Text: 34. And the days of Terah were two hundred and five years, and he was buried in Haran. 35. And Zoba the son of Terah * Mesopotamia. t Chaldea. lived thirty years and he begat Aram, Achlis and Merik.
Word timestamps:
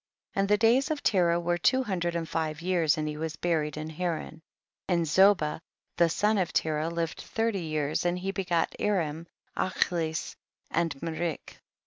34. 0.33 0.41
And 0.41 0.49
the 0.49 0.57
days 0.57 0.89
of 0.89 1.03
Terah 1.03 1.39
were 1.39 1.59
two 1.59 1.83
hundred 1.83 2.15
and 2.15 2.27
five 2.27 2.59
years, 2.59 2.97
and 2.97 3.07
he 3.07 3.17
was 3.17 3.35
buried 3.35 3.77
in 3.77 3.87
Haran. 3.91 4.41
35. 4.87 4.87
And 4.87 5.05
Zoba 5.05 5.61
the 5.97 6.09
son 6.09 6.39
of 6.39 6.51
Terah 6.51 6.89
* 6.89 6.89
Mesopotamia. 6.89 6.89
t 6.89 6.89
Chaldea. 6.89 6.95
lived 6.95 7.21
thirty 7.21 7.63
years 7.65 8.05
and 8.07 8.17
he 8.17 8.31
begat 8.31 8.75
Aram, 8.79 9.27
Achlis 9.55 10.35
and 10.71 10.95
Merik. 11.03 11.61